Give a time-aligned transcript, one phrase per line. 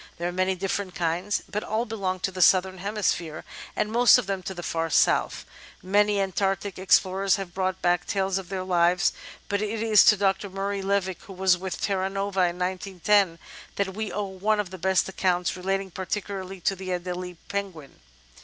[0.17, 4.25] There are many different kinds, but all belong to the Southern Hemisphere, and most of
[4.25, 5.45] them to the far south.
[5.83, 9.11] Many Antartic explorers have brought back tales of their life,
[9.47, 10.49] but it is to Dr.
[10.49, 13.37] Murray Levick, who was with the Terra Nova in 1910,
[13.75, 17.99] that we owe one of the best accounts, relating particu larly to the Adelie Penguin.